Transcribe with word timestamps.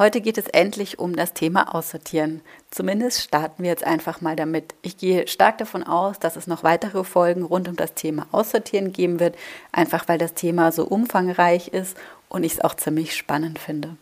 heute 0.00 0.22
geht 0.22 0.38
es 0.38 0.48
endlich 0.48 0.98
um 0.98 1.14
das 1.14 1.34
Thema 1.34 1.74
Aussortieren. 1.74 2.40
Zumindest 2.70 3.22
starten 3.22 3.62
wir 3.62 3.68
jetzt 3.68 3.84
einfach 3.84 4.22
mal 4.22 4.34
damit. 4.34 4.74
Ich 4.80 4.96
gehe 4.96 5.28
stark 5.28 5.58
davon 5.58 5.82
aus, 5.82 6.18
dass 6.18 6.36
es 6.36 6.46
noch 6.46 6.62
weitere 6.62 7.04
Folgen 7.04 7.42
rund 7.42 7.68
um 7.68 7.76
das 7.76 7.92
Thema 7.92 8.26
Aussortieren 8.32 8.94
geben 8.94 9.20
wird, 9.20 9.36
einfach 9.72 10.08
weil 10.08 10.16
das 10.16 10.32
Thema 10.32 10.72
so 10.72 10.86
umfangreich 10.86 11.68
ist 11.68 11.98
und 12.30 12.44
ich 12.44 12.54
es 12.54 12.60
auch 12.62 12.74
ziemlich 12.74 13.14
spannend 13.14 13.58
finde. 13.58 13.94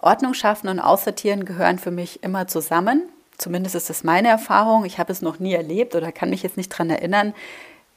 Ordnung 0.00 0.34
schaffen 0.34 0.68
und 0.68 0.80
Aussortieren 0.80 1.46
gehören 1.46 1.78
für 1.78 1.90
mich 1.90 2.22
immer 2.22 2.46
zusammen. 2.46 3.02
Zumindest 3.38 3.74
ist 3.74 3.88
das 3.88 4.04
meine 4.04 4.28
Erfahrung. 4.28 4.84
Ich 4.84 4.98
habe 4.98 5.12
es 5.12 5.22
noch 5.22 5.38
nie 5.38 5.54
erlebt 5.54 5.94
oder 5.94 6.12
kann 6.12 6.28
mich 6.28 6.42
jetzt 6.42 6.58
nicht 6.58 6.70
daran 6.72 6.90
erinnern, 6.90 7.32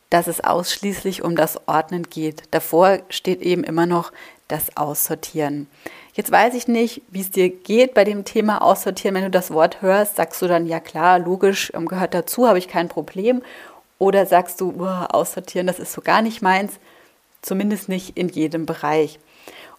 dass 0.10 0.28
es 0.28 0.42
ausschließlich 0.42 1.24
um 1.24 1.36
das 1.36 1.68
Ordnen 1.68 2.04
geht. 2.04 2.44
Davor 2.52 3.00
steht 3.10 3.42
eben 3.42 3.66
immer 3.66 3.86
noch 3.86 4.14
das 4.48 4.76
Aussortieren. 4.78 5.68
Jetzt 6.14 6.32
weiß 6.32 6.54
ich 6.54 6.68
nicht, 6.68 7.02
wie 7.10 7.22
es 7.22 7.32
dir 7.32 7.50
geht 7.50 7.94
bei 7.94 8.04
dem 8.04 8.26
Thema 8.26 8.62
Aussortieren. 8.62 9.16
Wenn 9.16 9.24
du 9.24 9.32
das 9.32 9.52
Wort 9.52 9.82
hörst, 9.82 10.16
sagst 10.16 10.42
du 10.42 10.48
dann, 10.48 10.68
ja 10.68 10.80
klar, 10.80 11.20
logisch, 11.20 11.72
ähm, 11.76 11.88
gehört 11.88 12.14
dazu, 12.14 12.48
habe 12.48 12.60
ich 12.60 12.68
kein 12.68 12.88
Problem. 12.88 13.42
Oder 13.98 14.26
sagst 14.26 14.62
du, 14.62 14.74
oh, 14.78 14.86
Aussortieren, 14.86 15.68
das 15.68 15.80
ist 15.80 15.94
so 15.94 16.02
gar 16.02 16.22
nicht 16.22 16.42
meins. 16.42 16.80
Zumindest 17.42 17.90
nicht 17.90 18.18
in 18.18 18.30
jedem 18.30 18.66
Bereich. 18.66 19.20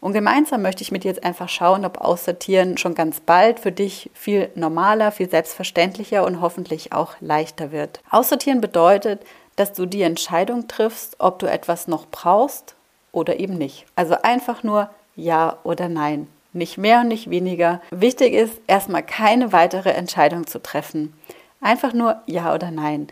Und 0.01 0.13
gemeinsam 0.13 0.63
möchte 0.63 0.83
ich 0.83 0.93
mit 0.93 1.05
dir 1.05 1.09
jetzt 1.09 1.25
einfach 1.25 1.49
schauen, 1.49 1.85
ob 1.85 1.99
Aussortieren 2.01 2.77
schon 2.77 2.95
ganz 2.95 3.21
bald 3.21 3.59
für 3.61 3.73
dich 3.73 4.11
viel 4.15 4.51
normaler, 4.55 5.11
viel 5.11 5.29
selbstverständlicher 5.29 6.25
und 6.25 6.41
hoffentlich 6.41 6.93
auch 6.93 7.15
leichter 7.21 7.73
wird. 7.73 8.01
Aussortieren 8.11 8.61
bedeutet, 8.61 9.21
dass 9.57 9.73
du 9.73 9.87
die 9.87 10.03
Entscheidung 10.03 10.69
triffst, 10.69 11.17
ob 11.19 11.39
du 11.39 11.47
etwas 11.47 11.89
noch 11.89 12.07
brauchst 12.11 12.76
oder 13.17 13.41
eben 13.41 13.57
nicht. 13.57 13.87
Also 13.97 14.17
einfach 14.23 14.63
nur 14.63 14.91
ja 15.17 15.57
oder 15.65 15.89
nein. 15.89 16.29
Nicht 16.53 16.79
mehr 16.79 17.01
und 17.01 17.09
nicht 17.09 17.31
weniger. 17.31 17.81
Wichtig 17.91 18.33
ist, 18.33 18.61
erstmal 18.67 19.03
keine 19.03 19.53
weitere 19.53 19.91
Entscheidung 19.91 20.47
zu 20.47 20.63
treffen. 20.63 21.13
Einfach 21.61 21.93
nur 21.93 22.21
Ja 22.27 22.55
oder 22.55 22.71
Nein. 22.71 23.09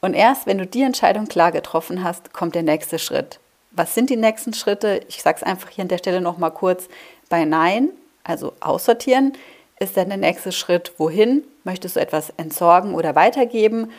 Und 0.00 0.14
erst 0.14 0.46
wenn 0.46 0.58
du 0.58 0.66
die 0.66 0.82
Entscheidung 0.82 1.26
klar 1.26 1.52
getroffen 1.52 2.04
hast, 2.04 2.32
kommt 2.32 2.54
der 2.54 2.62
nächste 2.62 2.98
Schritt. 2.98 3.40
Was 3.72 3.94
sind 3.94 4.08
die 4.08 4.16
nächsten 4.16 4.54
Schritte? 4.54 5.00
Ich 5.08 5.22
sage 5.22 5.38
es 5.38 5.42
einfach 5.42 5.70
hier 5.70 5.82
an 5.82 5.88
der 5.88 5.98
Stelle 5.98 6.20
nochmal 6.20 6.52
kurz. 6.52 6.88
Bei 7.28 7.44
Nein, 7.44 7.90
also 8.24 8.52
aussortieren, 8.60 9.32
ist 9.80 9.96
dann 9.96 10.08
der 10.08 10.16
nächste 10.16 10.52
Schritt, 10.52 10.92
wohin? 10.98 11.44
Möchtest 11.64 11.96
du 11.96 12.00
etwas 12.00 12.30
entsorgen 12.36 12.94
oder 12.94 13.14
weitergeben? 13.14 13.90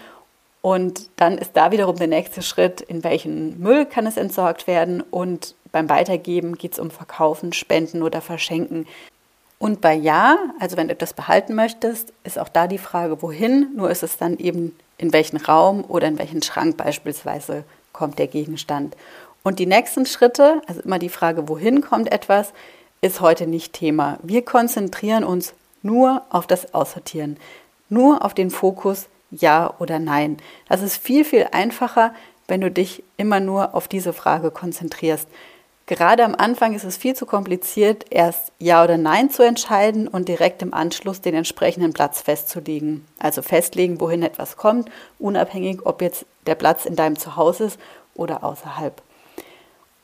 Und 0.62 1.10
dann 1.16 1.38
ist 1.38 1.52
da 1.54 1.72
wiederum 1.72 1.96
der 1.96 2.08
nächste 2.08 2.42
Schritt, 2.42 2.82
in 2.82 3.04
welchen 3.04 3.62
Müll 3.62 3.86
kann 3.86 4.06
es 4.06 4.18
entsorgt 4.18 4.68
werden 4.68 5.02
und 5.02 5.56
beim 5.72 5.90
Weitergeben 5.90 6.58
geht 6.58 6.74
es 6.74 6.80
um 6.80 6.92
Verkaufen, 6.92 7.54
Spenden 7.54 8.04
oder 8.04 8.22
Verschenken. 8.22 8.88
Und 9.60 9.82
bei 9.82 9.94
Ja, 9.94 10.38
also 10.60 10.78
wenn 10.78 10.88
du 10.88 10.94
etwas 10.94 11.14
behalten 11.14 11.54
möchtest, 11.54 12.14
ist 12.24 12.40
auch 12.40 12.50
da 12.50 12.68
die 12.68 12.78
Frage, 12.78 13.22
wohin, 13.22 13.68
nur 13.76 13.90
ist 13.92 14.04
es 14.04 14.18
dann 14.18 14.38
eben 14.38 14.76
in 14.98 15.14
welchen 15.14 15.38
Raum 15.38 15.86
oder 15.88 16.08
in 16.08 16.18
welchen 16.18 16.42
Schrank 16.42 16.78
beispielsweise 16.78 17.64
kommt 17.94 18.20
der 18.20 18.28
Gegenstand. 18.28 18.96
Und 19.44 19.60
die 19.60 19.66
nächsten 19.66 20.06
Schritte, 20.06 20.62
also 20.68 20.82
immer 20.82 21.00
die 21.00 21.10
Frage, 21.10 21.48
wohin 21.48 21.82
kommt 21.82 22.12
etwas, 22.12 22.52
ist 23.02 23.22
heute 23.22 23.48
nicht 23.48 23.74
Thema. 23.74 24.18
Wir 24.24 24.44
konzentrieren 24.44 25.24
uns 25.24 25.54
nur 25.84 26.24
auf 26.30 26.48
das 26.48 26.74
Aussortieren, 26.74 27.38
nur 27.90 28.26
auf 28.26 28.34
den 28.34 28.52
Fokus 28.52 29.08
Ja 29.32 29.74
oder 29.80 30.00
Nein. 30.00 30.38
Das 30.68 30.82
ist 30.82 30.98
viel, 30.98 31.26
viel 31.26 31.48
einfacher, 31.52 32.14
wenn 32.48 32.62
du 32.62 32.72
dich 32.72 33.04
immer 33.18 33.40
nur 33.40 33.76
auf 33.76 33.88
diese 33.88 34.14
Frage 34.14 34.52
konzentrierst. 34.52 35.28
Gerade 35.86 36.24
am 36.24 36.36
Anfang 36.36 36.76
ist 36.76 36.84
es 36.84 36.98
viel 36.98 37.16
zu 37.16 37.26
kompliziert, 37.26 38.06
erst 38.12 38.52
Ja 38.60 38.84
oder 38.84 38.98
Nein 38.98 39.32
zu 39.32 39.42
entscheiden 39.42 40.08
und 40.08 40.30
direkt 40.30 40.62
im 40.62 40.72
Anschluss 40.72 41.20
den 41.22 41.34
entsprechenden 41.34 41.94
Platz 41.94 42.22
festzulegen. 42.22 43.08
Also 43.18 43.42
festlegen, 43.42 44.00
wohin 44.00 44.22
etwas 44.22 44.56
kommt, 44.56 44.90
unabhängig, 45.18 45.86
ob 45.86 46.04
jetzt 46.04 46.26
der 46.46 46.54
Platz 46.54 46.86
in 46.86 46.96
deinem 46.96 47.18
Zuhause 47.18 47.66
ist 47.66 47.80
oder 48.14 48.44
außerhalb. 48.44 49.02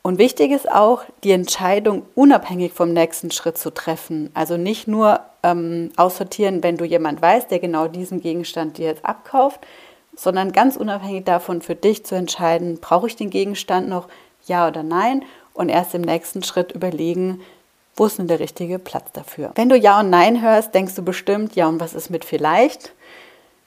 Und 0.02 0.18
wichtig 0.18 0.52
ist 0.52 0.72
auch, 0.72 1.04
die 1.24 1.32
Entscheidung 1.32 2.04
unabhängig 2.16 2.74
vom 2.74 2.92
nächsten 2.92 3.30
Schritt 3.30 3.58
zu 3.58 3.72
treffen. 3.72 4.32
Also 4.34 4.58
nicht 4.58 4.88
nur 4.88 5.20
ähm, 5.46 5.92
aussortieren, 5.96 6.64
wenn 6.64 6.78
du 6.78 6.86
jemand 6.86 7.22
weißt, 7.22 7.52
der 7.52 7.60
genau 7.60 7.88
diesen 7.88 8.20
Gegenstand 8.20 8.78
dir 8.80 8.88
jetzt 8.88 9.06
abkauft, 9.06 9.62
sondern 10.16 10.52
ganz 10.52 10.76
unabhängig 10.76 11.26
davon 11.26 11.62
für 11.62 11.76
dich 11.76 12.04
zu 12.06 12.16
entscheiden, 12.16 12.80
brauche 12.80 13.08
ich 13.08 13.16
den 13.16 13.30
Gegenstand 13.30 13.88
noch, 13.88 14.08
ja 14.48 14.68
oder 14.68 14.84
nein 14.84 15.24
und 15.54 15.70
erst 15.70 15.94
im 15.94 16.02
nächsten 16.02 16.44
Schritt 16.44 16.72
überlegen, 16.72 17.42
wo 17.96 18.06
ist 18.06 18.18
denn 18.18 18.28
der 18.28 18.40
richtige 18.40 18.80
Platz 18.80 19.12
dafür. 19.14 19.52
Wenn 19.56 19.70
du 19.70 19.78
Ja 19.78 20.02
und 20.02 20.10
Nein 20.10 20.42
hörst, 20.42 20.76
denkst 20.76 20.96
du 20.96 21.02
bestimmt, 21.02 21.56
ja 21.56 21.68
und 21.68 21.80
was 21.80 21.94
ist 21.94 22.10
mit 22.10 22.26
vielleicht? 22.26 22.94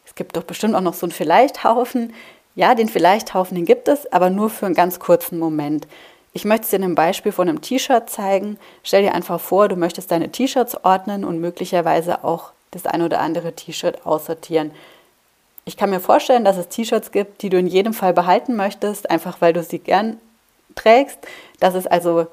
Es 0.05 0.15
gibt 0.15 0.37
doch 0.37 0.43
bestimmt 0.45 0.75
auch 0.75 0.83
noch 0.83 0.95
so 0.95 1.06
einen 1.06 1.12
Vielleicht-Haufen. 1.12 2.12
Ja, 2.55 2.75
den 2.75 2.89
Vielleicht-Haufen, 2.89 3.55
den 3.55 3.65
gibt 3.65 3.89
es, 3.89 4.12
aber 4.12 4.31
nur 4.31 4.50
für 4.50 4.66
einen 4.66 4.75
ganz 4.75 4.99
kurzen 4.99 5.39
Moment. 5.39 5.87
Ich 6.33 6.44
möchte 6.44 6.65
es 6.65 6.71
dir 6.71 6.77
in 6.77 6.84
einem 6.84 6.94
Beispiel 6.94 7.33
von 7.33 7.49
einem 7.49 7.61
T-Shirt 7.61 8.11
zeigen. 8.11 8.59
Stell 8.83 9.03
dir 9.03 9.15
einfach 9.15 9.41
vor, 9.41 9.69
du 9.69 9.77
möchtest 9.77 10.11
deine 10.11 10.31
T-Shirts 10.31 10.84
ordnen 10.84 11.25
und 11.25 11.41
möglicherweise 11.41 12.25
auch 12.25 12.53
das 12.71 12.87
ein 12.87 13.03
oder 13.03 13.21
andere 13.21 13.53
T-Shirt 13.55 14.06
aussortieren. 14.06 14.72
Ich 15.65 15.77
kann 15.77 15.91
mir 15.91 16.00
vorstellen, 16.00 16.44
dass 16.44 16.56
es 16.56 16.69
T-Shirts 16.69 17.12
gibt, 17.12 17.43
die 17.43 17.50
du 17.50 17.59
in 17.59 17.66
jedem 17.66 17.93
Fall 17.93 18.12
behalten 18.12 18.56
möchtest, 18.56 19.11
einfach 19.11 19.41
weil 19.41 19.53
du 19.53 19.62
sie 19.62 19.78
gern 19.78 20.19
trägst. 20.75 21.19
Das 21.61 21.75
ist 21.75 21.91
also 21.91 22.27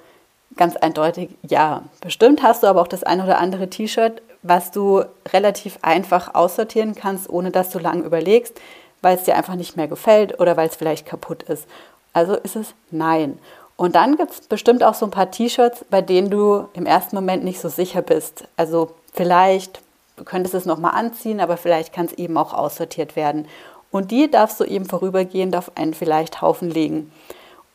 ganz 0.56 0.76
eindeutig 0.76 1.30
ja. 1.42 1.84
Bestimmt 2.02 2.44
hast 2.44 2.64
du 2.64 2.68
aber 2.68 2.82
auch 2.82 2.88
das 2.88 3.04
ein 3.04 3.22
oder 3.22 3.40
andere 3.40 3.70
T-Shirt, 3.70 4.22
was 4.42 4.72
du 4.72 5.04
relativ 5.34 5.80
einfach 5.82 6.36
aussortieren 6.36 6.96
kannst, 6.96 7.30
ohne 7.30 7.52
dass 7.52 7.72
du 7.72 7.80
lange 7.80 8.04
überlegst, 8.04 8.60
weil 9.02 9.18
es 9.18 9.24
dir 9.24 9.36
einfach 9.36 9.56
nicht 9.56 9.76
mehr 9.76 9.88
gefällt 9.88 10.40
oder 10.40 10.56
weil 10.56 10.70
es 10.70 10.76
vielleicht 10.76 11.06
kaputt 11.06 11.44
ist. 11.44 11.68
Also 12.14 12.36
ist 12.36 12.56
es 12.56 12.74
nein. 12.92 13.40
Und 13.78 13.96
dann 13.96 14.16
gibt 14.16 14.32
es 14.32 14.42
bestimmt 14.42 14.84
auch 14.84 14.94
so 14.94 15.06
ein 15.06 15.12
paar 15.12 15.32
T-Shirts, 15.32 15.86
bei 15.90 16.02
denen 16.02 16.30
du 16.30 16.66
im 16.74 16.86
ersten 16.86 17.16
Moment 17.16 17.44
nicht 17.44 17.60
so 17.60 17.70
sicher 17.70 18.02
bist. 18.02 18.46
Also 18.56 18.92
vielleicht, 19.14 19.82
du 20.16 20.24
könntest 20.24 20.54
es 20.54 20.66
nochmal 20.66 20.96
anziehen, 20.96 21.42
aber 21.42 21.58
vielleicht 21.58 21.94
kann 21.94 22.06
es 22.06 22.14
eben 22.14 22.38
auch 22.38 22.54
aussortiert 22.54 23.16
werden. 23.16 23.48
Und 23.92 24.12
die 24.12 24.32
darfst 24.32 24.60
du 24.60 24.64
eben 24.64 24.86
vorübergehend 24.86 25.56
auf 25.56 25.76
einen 25.76 25.94
vielleicht 25.94 26.42
Haufen 26.42 26.70
legen 26.70 27.12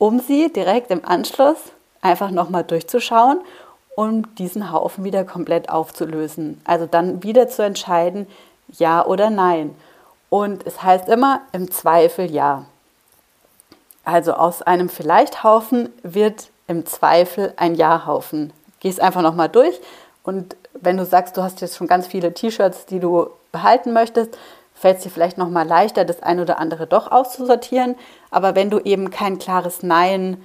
um 0.01 0.19
sie 0.19 0.51
direkt 0.51 0.91
im 0.91 1.05
Anschluss 1.05 1.59
einfach 2.01 2.31
nochmal 2.31 2.65
durchzuschauen, 2.65 3.43
um 3.95 4.35
diesen 4.37 4.73
Haufen 4.73 5.05
wieder 5.05 5.25
komplett 5.25 5.69
aufzulösen. 5.69 6.59
Also 6.65 6.87
dann 6.87 7.23
wieder 7.23 7.49
zu 7.49 7.63
entscheiden, 7.63 8.27
ja 8.69 9.05
oder 9.05 9.29
nein. 9.29 9.75
Und 10.31 10.67
es 10.67 10.83
heißt 10.83 11.07
immer 11.09 11.43
im 11.53 11.71
Zweifel 11.71 12.31
ja. 12.31 12.65
Also 14.05 14.33
aus 14.33 14.63
einem 14.63 14.89
Vielleicht-Haufen 14.89 15.91
wird 16.03 16.51
im 16.67 16.87
Zweifel 16.87 17.53
ein 17.57 17.75
Ja-Haufen. 17.75 18.53
Gehst 18.81 19.01
einfach 19.01 19.23
nochmal 19.23 19.49
durch 19.49 19.81
und 20.23 20.57
wenn 20.75 20.97
du 20.97 21.05
sagst, 21.05 21.37
du 21.37 21.43
hast 21.43 21.61
jetzt 21.61 21.77
schon 21.77 21.87
ganz 21.87 22.07
viele 22.07 22.33
T-Shirts, 22.33 22.87
die 22.87 23.01
du 23.01 23.29
behalten 23.53 23.93
möchtest, 23.93 24.37
fällt 24.75 24.99
es 24.99 25.03
dir 25.03 25.11
vielleicht 25.11 25.37
noch 25.37 25.51
mal 25.51 25.67
leichter, 25.67 26.05
das 26.05 26.23
ein 26.23 26.41
oder 26.41 26.59
andere 26.59 26.87
doch 26.87 27.11
auszusortieren. 27.11 27.97
Aber 28.31 28.55
wenn 28.55 28.71
du 28.71 28.79
eben 28.79 29.11
kein 29.11 29.39
klares 29.39 29.83
Nein 29.83 30.43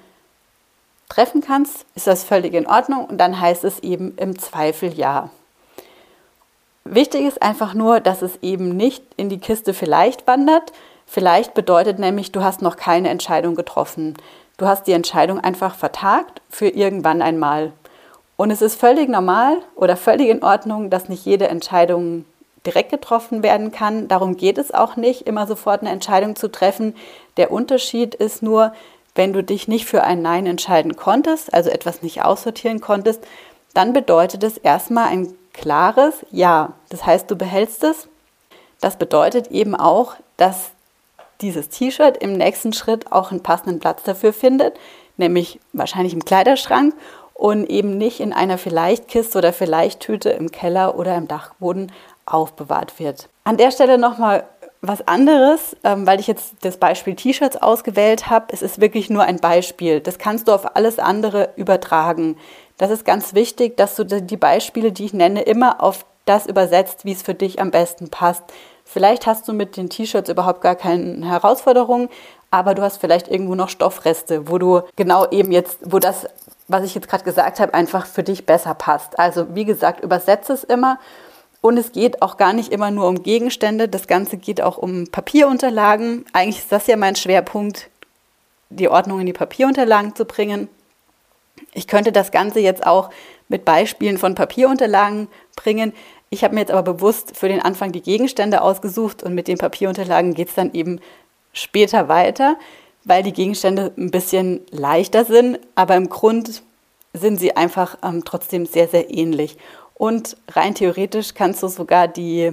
treffen 1.08 1.42
kannst, 1.42 1.86
ist 1.96 2.08
das 2.08 2.24
völlig 2.24 2.54
in 2.54 2.68
Ordnung 2.68 3.06
und 3.06 3.18
dann 3.18 3.40
heißt 3.40 3.64
es 3.64 3.80
eben 3.80 4.18
im 4.18 4.38
Zweifel 4.38 4.94
Ja. 4.94 5.30
Wichtig 6.84 7.26
ist 7.26 7.42
einfach 7.42 7.74
nur, 7.74 8.00
dass 8.00 8.22
es 8.22 8.38
eben 8.42 8.78
nicht 8.78 9.04
in 9.18 9.30
die 9.30 9.40
Kiste 9.40 9.74
vielleicht 9.74 10.28
wandert. 10.28 10.72
Vielleicht 11.06 11.54
bedeutet 11.54 12.00
nämlich, 12.00 12.32
du 12.32 12.44
hast 12.44 12.62
noch 12.62 12.78
keine 12.78 13.10
Entscheidung 13.10 13.56
getroffen. 13.56 14.16
Du 14.58 14.68
hast 14.68 14.88
die 14.88 14.94
Entscheidung 14.94 15.40
einfach 15.40 15.76
vertagt 15.76 16.42
für 16.50 16.68
irgendwann 16.68 17.22
einmal. 17.22 17.74
Und 18.38 18.52
es 18.52 18.62
ist 18.62 18.80
völlig 18.80 19.10
normal 19.10 19.58
oder 19.76 19.96
völlig 19.96 20.30
in 20.30 20.44
Ordnung, 20.44 20.90
dass 20.90 21.10
nicht 21.10 21.26
jede 21.26 21.48
Entscheidung 21.48 22.26
direkt 22.66 22.92
getroffen 22.92 23.44
werden 23.44 23.72
kann. 23.72 24.08
Darum 24.08 24.38
geht 24.38 24.58
es 24.58 24.74
auch 24.74 24.96
nicht, 24.96 25.28
immer 25.28 25.48
sofort 25.48 25.82
eine 25.82 25.92
Entscheidung 25.92 26.36
zu 26.36 26.52
treffen. 26.52 26.96
Der 27.38 27.52
Unterschied 27.52 28.16
ist 28.16 28.42
nur, 28.42 28.74
wenn 29.14 29.34
du 29.34 29.44
dich 29.44 29.68
nicht 29.68 29.86
für 29.86 30.04
ein 30.04 30.22
Nein 30.22 30.46
entscheiden 30.46 30.96
konntest, 30.96 31.54
also 31.54 31.70
etwas 31.70 32.02
nicht 32.02 32.24
aussortieren 32.24 32.82
konntest, 32.82 33.24
dann 33.74 33.94
bedeutet 33.94 34.44
es 34.44 34.58
erstmal 34.58 35.08
ein 35.08 35.34
klares 35.54 36.26
Ja. 36.32 36.74
Das 36.90 37.06
heißt, 37.06 37.30
du 37.32 37.36
behältst 37.36 37.84
es. 37.84 38.08
Das 38.82 38.98
bedeutet 38.98 39.52
eben 39.52 39.76
auch, 39.76 40.16
dass 40.38 40.72
dieses 41.42 41.70
T-Shirt 41.70 42.18
im 42.18 42.34
nächsten 42.34 42.74
Schritt 42.74 43.12
auch 43.12 43.32
einen 43.32 43.44
passenden 43.44 43.80
Platz 43.80 44.04
dafür 44.04 44.34
findet, 44.34 44.78
nämlich 45.18 45.60
wahrscheinlich 45.74 46.14
im 46.14 46.26
Kleiderschrank 46.26 46.94
und 47.34 47.70
eben 47.70 47.98
nicht 47.98 48.20
in 48.20 48.34
einer 48.34 48.58
Vielleicht-Kiste 48.58 49.38
oder 49.38 49.54
Vielleicht-Tüte 49.54 50.30
im 50.30 50.52
Keller 50.52 50.98
oder 50.98 51.16
im 51.16 51.28
Dachboden 51.28 51.92
aufbewahrt 52.26 53.00
wird. 53.00 53.30
An 53.44 53.58
der 53.58 53.72
Stelle 53.72 53.98
nochmal 53.98 54.46
was 54.82 55.08
anderes, 55.08 55.76
ähm, 55.84 56.06
weil 56.08 56.20
ich 56.20 56.28
jetzt 56.28 56.56
das 56.62 56.78
Beispiel 56.78 57.16
T-Shirts 57.16 57.58
ausgewählt 57.58 58.30
habe. 58.30 58.48
Es 58.50 58.62
ist 58.62 58.82
wirklich 58.82 59.10
nur 59.10 59.24
ein 59.24 59.38
Beispiel. 59.38 60.00
Das 60.00 60.18
kannst 60.18 60.48
du 60.48 60.54
auf 60.54 60.76
alles 60.76 61.00
andere 61.00 61.50
übertragen. 61.56 62.38
Das 62.78 62.92
ist 62.92 63.06
ganz 63.06 63.34
wichtig, 63.34 63.78
dass 63.78 63.96
du 63.96 64.04
die 64.04 64.38
Beispiele, 64.38 64.92
die 64.92 65.06
ich 65.06 65.14
nenne, 65.14 65.42
immer 65.42 65.82
auf 65.82 66.06
das 66.26 66.46
übersetzt, 66.46 67.06
wie 67.06 67.14
es 67.14 67.22
für 67.22 67.34
dich 67.36 67.60
am 67.60 67.72
besten 67.72 68.10
passt. 68.10 68.44
Vielleicht 68.86 69.26
hast 69.26 69.48
du 69.48 69.54
mit 69.54 69.78
den 69.78 69.90
T-Shirts 69.90 70.30
überhaupt 70.30 70.62
gar 70.62 70.76
keine 70.76 71.28
Herausforderungen, 71.28 72.08
aber 72.52 72.76
du 72.76 72.84
hast 72.84 72.98
vielleicht 72.98 73.28
irgendwo 73.28 73.56
noch 73.56 73.70
Stoffreste, 73.70 74.50
wo 74.50 74.58
du 74.58 74.82
genau 74.96 75.30
eben 75.32 75.52
jetzt, 75.52 75.80
wo 75.82 76.00
das, 76.00 76.28
was 76.68 76.84
ich 76.84 76.96
jetzt 76.96 77.10
gerade 77.10 77.24
gesagt 77.24 77.60
habe, 77.60 77.74
einfach 77.74 78.06
für 78.06 78.24
dich 78.24 78.46
besser 78.46 78.76
passt. 78.76 79.20
Also 79.20 79.56
wie 79.56 79.66
gesagt, 79.66 80.04
übersetze 80.04 80.54
es 80.54 80.64
immer. 80.64 81.00
Und 81.62 81.78
es 81.78 81.92
geht 81.92 82.22
auch 82.22 82.38
gar 82.38 82.54
nicht 82.54 82.72
immer 82.72 82.92
nur 82.92 83.08
um 83.08 83.24
Gegenstände, 83.24 83.90
das 83.90 84.06
Ganze 84.06 84.38
geht 84.38 84.62
auch 84.62 84.78
um 84.78 85.08
Papierunterlagen. 85.08 86.24
Eigentlich 86.32 86.60
ist 86.60 86.72
das 86.72 86.86
ja 86.86 86.96
mein 86.96 87.16
Schwerpunkt, 87.16 87.90
die 88.70 88.88
Ordnung 88.88 89.20
in 89.20 89.26
die 89.26 89.34
Papierunterlagen 89.34 90.16
zu 90.16 90.26
bringen. 90.26 90.70
Ich 91.74 91.88
könnte 91.88 92.12
das 92.12 92.32
Ganze 92.32 92.60
jetzt 92.60 92.86
auch 92.86 93.10
mit 93.48 93.66
Beispielen 93.66 94.18
von 94.18 94.36
Papierunterlagen 94.36 95.28
bringen. 95.56 95.94
Ich 96.30 96.44
habe 96.44 96.54
mir 96.54 96.62
jetzt 96.62 96.72
aber 96.72 96.94
bewusst 96.94 97.38
für 97.38 97.48
den 97.48 97.62
Anfang 97.62 97.92
die 97.92 98.02
Gegenstände 98.02 98.62
ausgesucht 98.62 99.24
und 99.24 99.36
mit 99.36 99.48
den 99.48 99.58
Papierunterlagen 99.58 100.34
geht 100.34 100.50
es 100.50 100.56
dann 100.56 100.74
eben 100.74 101.00
später 101.54 102.08
weiter, 102.10 102.58
weil 103.04 103.24
die 103.24 103.34
Gegenstände 103.34 103.92
ein 103.98 104.12
bisschen 104.12 104.62
leichter 104.72 105.26
sind, 105.26 105.60
aber 105.76 105.96
im 105.96 106.10
Grund 106.10 106.64
sind 107.14 107.40
sie 107.40 107.56
einfach 107.56 107.98
ähm, 108.04 108.24
trotzdem 108.26 108.66
sehr, 108.66 108.88
sehr 108.88 109.10
ähnlich. 109.10 109.58
Und 109.94 110.36
rein 110.50 110.76
theoretisch 110.76 111.34
kannst 111.34 111.64
du 111.64 111.68
sogar 111.68 112.08
die 112.08 112.52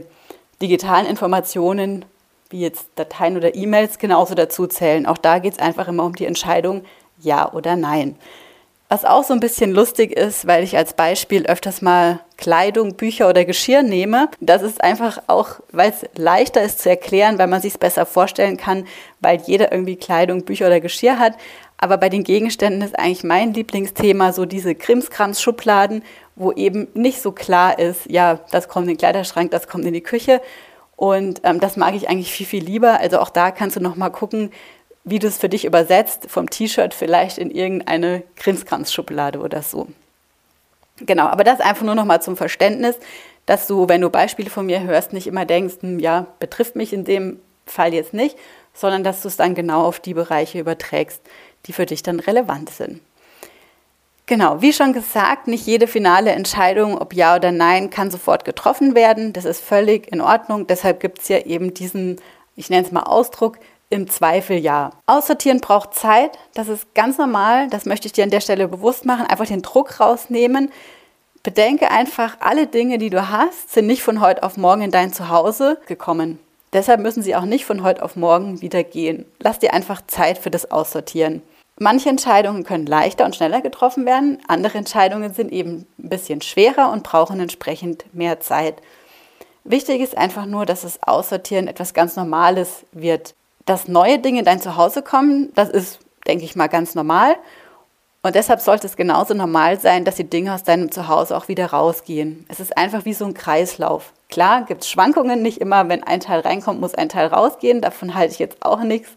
digitalen 0.61 1.07
Informationen, 1.07 2.05
wie 2.51 2.61
jetzt 2.61 2.87
Dateien 2.95 3.37
oder 3.37 3.55
E-Mails, 3.55 3.99
genauso 3.99 4.35
dazu 4.35 4.67
zählen. 4.67 5.07
Auch 5.07 5.19
da 5.19 5.39
geht 5.39 5.55
es 5.55 5.59
einfach 5.59 5.89
immer 5.89 6.05
um 6.05 6.15
die 6.15 6.27
Entscheidung 6.27 6.85
ja 7.19 7.53
oder 7.53 7.75
nein. 7.75 8.17
Was 8.93 9.07
auch 9.07 9.25
so 9.25 9.33
ein 9.33 9.41
bisschen 9.41 9.73
lustig 9.73 10.13
ist, 10.13 10.47
weil 10.47 10.63
ich 10.63 10.77
als 10.77 10.93
Beispiel 10.93 11.47
öfters 11.47 11.81
mal 11.81 12.21
Kleidung, 12.37 12.95
Bücher 12.95 13.27
oder 13.27 13.47
Geschirr 13.47 13.83
nehme. 13.83 14.29
Das 14.41 14.61
ist 14.61 14.85
einfach 14.85 15.23
auch, 15.29 15.61
weil 15.71 15.93
es 15.93 16.05
leichter 16.15 16.61
ist 16.61 16.81
zu 16.81 16.91
erklären, 16.91 17.39
weil 17.39 17.47
man 17.47 17.63
sich 17.63 17.73
es 17.73 17.79
besser 17.79 18.05
vorstellen 18.05 18.59
kann, 18.59 18.87
weil 19.21 19.41
jeder 19.47 19.73
irgendwie 19.73 19.97
Kleidung, 19.97 20.45
Bücher 20.45 20.67
oder 20.67 20.81
Geschirr 20.81 21.19
hat. 21.19 21.39
Aber 21.79 21.97
bei 21.97 22.11
den 22.11 22.23
Gegenständen 22.23 22.83
ist 22.83 22.99
eigentlich 22.99 23.25
mein 23.25 23.55
Lieblingsthema 23.55 24.35
so 24.35 24.45
diese 24.45 24.75
Krimskrams-Schubladen, 24.75 26.05
wo 26.37 26.53
eben 26.53 26.89
nicht 26.93 27.23
so 27.23 27.33
klar 27.33 27.79
ist, 27.79 28.11
ja, 28.11 28.41
das 28.51 28.69
kommt 28.69 28.89
in 28.89 28.93
den 28.93 28.99
Kleiderschrank, 28.99 29.53
das 29.53 29.69
kommt 29.69 29.87
in 29.87 29.95
die 29.95 30.03
Küche. 30.03 30.43
Und 30.97 31.41
ähm, 31.45 31.61
das 31.61 31.79
mag 31.79 31.95
ich 31.95 32.11
eigentlich 32.11 32.31
viel, 32.31 32.47
viel 32.47 32.63
lieber. 32.63 33.01
Also 33.01 33.21
auch 33.21 33.31
da 33.31 33.53
kannst 33.53 33.77
du 33.77 33.81
noch 33.81 33.97
mal 33.97 34.11
gucken, 34.11 34.51
wie 35.05 35.19
du 35.19 35.27
es 35.27 35.39
für 35.39 35.49
dich 35.49 35.65
übersetzt, 35.65 36.27
vom 36.29 36.49
T-Shirt 36.49 36.95
vielleicht 36.95 37.39
in 37.39 37.51
irgendeine 37.51 38.23
Krimskranzschublade 38.37 39.41
oder 39.41 39.63
so. 39.63 39.89
Genau, 40.99 41.27
aber 41.27 41.45
das 41.45 41.61
einfach 41.61 41.85
nur 41.85 41.95
noch 41.95 42.05
mal 42.05 42.21
zum 42.21 42.37
Verständnis, 42.37 42.97
dass 43.47 43.67
du, 43.67 43.89
wenn 43.89 44.01
du 44.01 44.11
Beispiele 44.11 44.51
von 44.51 44.67
mir 44.67 44.83
hörst, 44.83 45.13
nicht 45.13 45.27
immer 45.27 45.45
denkst, 45.45 45.77
hm, 45.81 45.99
ja, 45.99 46.27
betrifft 46.39 46.77
mich 46.77 46.93
in 46.93 47.05
dem 47.05 47.41
Fall 47.67 47.93
jetzt 47.93 48.15
nicht, 48.15 48.37
sondern 48.75 49.03
dass 49.03 49.23
du 49.23 49.29
es 49.29 49.37
dann 49.37 49.55
genau 49.55 49.85
auf 49.85 50.01
die 50.01 50.15
Bereiche 50.15 50.61
überträgst, 50.61 51.21
die 51.67 51.73
für 51.73 51.87
dich 51.87 52.03
dann 52.03 52.21
relevant 52.21 52.71
sind. 52.71 53.01
Genau, 54.27 54.63
wie 54.63 54.73
schon 54.73 54.93
gesagt, 54.93 55.49
nicht 55.49 55.67
jede 55.67 55.87
finale 55.87 56.31
Entscheidung, 56.31 56.97
ob 56.97 57.13
ja 57.13 57.37
oder 57.37 57.51
nein, 57.51 57.91
kann 57.91 58.11
sofort 58.11 58.45
getroffen 58.45 58.95
werden. 58.95 59.33
Das 59.33 59.45
ist 59.45 59.63
völlig 59.63 60.11
in 60.13 60.21
Ordnung. 60.21 60.67
Deshalb 60.67 61.01
gibt 61.01 61.21
es 61.21 61.29
ja 61.29 61.39
eben 61.41 61.75
diesen, 61.75 62.21
ich 62.55 62.71
nenne 62.71 62.87
es 62.87 62.93
mal 62.93 63.03
Ausdruck, 63.03 63.59
im 63.93 64.09
Zweifel 64.09 64.57
ja. 64.57 64.91
Aussortieren 65.07 65.61
braucht 65.61 65.95
Zeit, 65.95 66.39
das 66.55 66.69
ist 66.69 66.95
ganz 66.95 67.19
normal, 67.19 67.69
das 67.69 67.85
möchte 67.85 68.07
ich 68.07 68.13
dir 68.13 68.25
an 68.25 68.31
der 68.31 68.41
Stelle 68.41 68.67
bewusst 68.67 69.05
machen, 69.05 69.27
einfach 69.27 69.47
den 69.47 69.61
Druck 69.61 70.01
rausnehmen. 70.01 70.73
Bedenke 71.43 71.91
einfach, 71.91 72.39
alle 72.41 72.67
Dinge, 72.67 72.97
die 72.97 73.11
du 73.11 73.29
hast, 73.29 73.71
sind 73.73 73.87
nicht 73.87 74.03
von 74.03 74.21
heute 74.21 74.45
auf 74.45 74.57
morgen 74.57 74.81
in 74.81 74.91
dein 74.91 75.13
Zuhause 75.13 75.79
gekommen. 75.87 76.39
Deshalb 76.73 77.01
müssen 77.01 77.23
sie 77.23 77.37
auch 77.37 77.45
nicht 77.45 77.67
von 77.67 77.83
heute 77.83 78.03
auf 78.03 78.17
morgen 78.17 78.63
wieder 78.63 78.83
gehen. 78.83 79.27
Lass 79.41 79.59
dir 79.59 79.75
einfach 79.75 80.01
Zeit 80.07 80.39
für 80.39 80.51
das 80.51 80.71
Aussortieren. 80.71 81.43
Manche 81.79 82.09
Entscheidungen 82.09 82.65
können 82.65 82.87
leichter 82.87 83.27
und 83.27 83.37
schneller 83.37 83.61
getroffen 83.61 84.07
werden, 84.07 84.39
andere 84.49 84.79
Entscheidungen 84.79 85.35
sind 85.35 85.53
eben 85.53 85.87
ein 85.99 86.09
bisschen 86.09 86.41
schwerer 86.41 86.91
und 86.91 87.03
brauchen 87.03 87.41
entsprechend 87.41 88.07
mehr 88.15 88.41
Zeit. 88.41 88.77
Wichtig 89.65 90.01
ist 90.01 90.17
einfach 90.17 90.47
nur, 90.47 90.65
dass 90.65 90.83
das 90.83 91.03
Aussortieren 91.03 91.69
etwas 91.69 91.93
ganz 91.93 92.17
Normales 92.17 92.87
wird 92.93 93.35
dass 93.67 93.89
neue 93.89 94.19
Dinge 94.19 94.41
in 94.41 94.45
dein 94.45 94.61
Zuhause 94.61 95.03
kommen, 95.03 95.53
das 95.55 95.69
ist, 95.69 96.01
denke 96.27 96.45
ich 96.45 96.57
mal, 96.57 96.69
ganz 96.69 96.95
normal. 96.95 97.37
Und 98.25 98.37
deshalb 98.37 98.61
sollte 98.61 98.87
es 98.87 98.97
genauso 98.97 99.35
normal 99.35 99.81
sein, 99.81 100.05
dass 100.05 100.15
die 100.15 100.29
Dinge 100.29 100.55
aus 100.55 100.63
deinem 100.63 100.93
Zuhause 100.93 101.37
auch 101.37 101.49
wieder 101.49 101.67
rausgehen. 101.67 102.47
Es 102.49 102.61
ist 102.61 102.77
einfach 102.77 103.05
wie 103.05 103.15
so 103.15 103.25
ein 103.25 103.35
Kreislauf. 103.35 104.13
Klar 104.29 104.65
gibt 104.65 104.83
es 104.83 104.89
Schwankungen, 104.89 105.43
nicht 105.43 105.59
immer, 105.59 105.89
wenn 105.89 106.05
ein 106.05 106.21
Teil 106.21 106.41
reinkommt, 106.41 106.81
muss 106.81 106.95
ein 106.95 107.09
Teil 107.09 107.27
rausgehen. 107.27 107.81
Davon 107.81 108.15
halte 108.15 108.33
ich 108.33 108.39
jetzt 108.39 108.65
auch 108.65 108.83
nichts, 108.83 109.11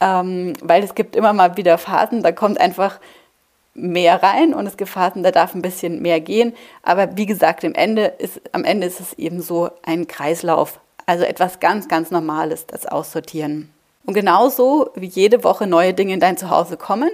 ähm, 0.00 0.52
weil 0.62 0.84
es 0.84 0.94
gibt 0.94 1.16
immer 1.16 1.32
mal 1.32 1.56
wieder 1.56 1.78
Phasen, 1.78 2.22
da 2.22 2.30
kommt 2.30 2.60
einfach 2.60 3.00
mehr 3.74 4.22
rein 4.22 4.54
und 4.54 4.66
es 4.66 4.76
gibt 4.76 4.90
Phasen, 4.90 5.22
da 5.22 5.32
darf 5.32 5.54
ein 5.54 5.62
bisschen 5.62 6.00
mehr 6.00 6.20
gehen. 6.20 6.54
Aber 6.82 7.16
wie 7.16 7.26
gesagt, 7.26 7.64
am 7.64 7.74
Ende 7.74 8.06
ist, 8.06 8.40
am 8.52 8.64
Ende 8.64 8.86
ist 8.86 9.00
es 9.00 9.14
eben 9.14 9.40
so 9.40 9.70
ein 9.82 10.06
Kreislauf. 10.06 10.80
Also 11.08 11.24
etwas 11.24 11.58
ganz, 11.58 11.88
ganz 11.88 12.10
Normales, 12.10 12.66
das 12.66 12.84
Aussortieren. 12.84 13.70
Und 14.04 14.12
genauso 14.12 14.90
wie 14.94 15.06
jede 15.06 15.42
Woche 15.42 15.66
neue 15.66 15.94
Dinge 15.94 16.12
in 16.12 16.20
dein 16.20 16.36
Zuhause 16.36 16.76
kommen, 16.76 17.08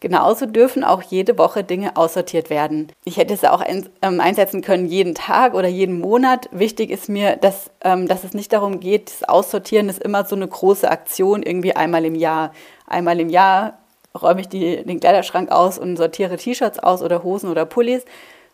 genauso 0.00 0.44
dürfen 0.44 0.84
auch 0.84 1.00
jede 1.00 1.38
Woche 1.38 1.64
Dinge 1.64 1.96
aussortiert 1.96 2.50
werden. 2.50 2.92
Ich 3.06 3.16
hätte 3.16 3.32
es 3.32 3.44
auch 3.44 3.64
ähm, 3.66 4.20
einsetzen 4.20 4.60
können 4.60 4.86
jeden 4.86 5.14
Tag 5.14 5.54
oder 5.54 5.66
jeden 5.66 5.98
Monat. 5.98 6.50
Wichtig 6.52 6.90
ist 6.90 7.08
mir, 7.08 7.36
dass, 7.36 7.70
ähm, 7.80 8.06
dass 8.06 8.22
es 8.22 8.34
nicht 8.34 8.52
darum 8.52 8.80
geht, 8.80 9.08
das 9.08 9.26
Aussortieren 9.26 9.88
ist 9.88 10.02
immer 10.02 10.26
so 10.26 10.36
eine 10.36 10.46
große 10.46 10.90
Aktion, 10.90 11.42
irgendwie 11.42 11.74
einmal 11.74 12.04
im 12.04 12.16
Jahr. 12.16 12.52
Einmal 12.86 13.18
im 13.18 13.30
Jahr 13.30 13.78
räume 14.20 14.42
ich 14.42 14.50
die, 14.50 14.84
den 14.84 15.00
Kleiderschrank 15.00 15.50
aus 15.50 15.78
und 15.78 15.96
sortiere 15.96 16.36
T-Shirts 16.36 16.80
aus 16.80 17.00
oder 17.00 17.22
Hosen 17.22 17.48
oder 17.48 17.64
Pullis, 17.64 18.04